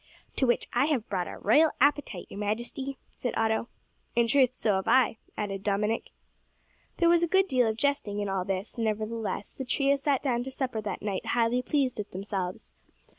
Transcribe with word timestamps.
"To 0.37 0.47
which 0.47 0.67
I 0.73 0.85
have 0.85 1.07
brought 1.09 1.27
a 1.27 1.37
royal 1.37 1.69
appetite, 1.79 2.25
your 2.27 2.39
majesty," 2.39 2.97
said 3.13 3.35
Otto. 3.37 3.67
"In 4.15 4.25
truth 4.25 4.51
so 4.51 4.73
have 4.73 4.87
I," 4.87 5.19
added 5.37 5.61
Dominick. 5.61 6.09
There 6.97 7.07
was 7.07 7.21
a 7.21 7.27
good 7.27 7.47
deal 7.47 7.67
of 7.67 7.77
jesting 7.77 8.19
in 8.19 8.27
all 8.27 8.43
this; 8.43 8.79
nevertheless 8.79 9.51
the 9.53 9.63
trio 9.63 9.95
sat 9.97 10.23
down 10.23 10.41
to 10.41 10.49
supper 10.49 10.81
that 10.81 11.03
night 11.03 11.27
highly 11.37 11.61
pleased 11.61 11.99
with 11.99 12.09
themselves. 12.13 12.73